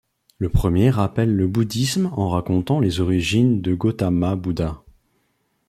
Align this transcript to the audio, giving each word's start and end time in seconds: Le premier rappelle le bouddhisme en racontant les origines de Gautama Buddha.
Le 0.39 0.49
premier 0.49 0.89
rappelle 0.89 1.35
le 1.35 1.45
bouddhisme 1.45 2.07
en 2.13 2.27
racontant 2.31 2.79
les 2.79 3.01
origines 3.01 3.61
de 3.61 3.75
Gautama 3.75 4.35
Buddha. 4.35 4.81